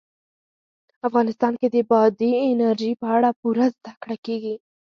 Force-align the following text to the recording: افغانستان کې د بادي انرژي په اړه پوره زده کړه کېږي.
افغانستان 1.07 1.53
کې 1.59 1.67
د 1.75 1.77
بادي 1.89 2.31
انرژي 2.49 2.91
په 3.01 3.07
اړه 3.15 3.29
پوره 3.39 3.67
زده 3.75 3.91
کړه 4.01 4.17
کېږي. 4.25 4.55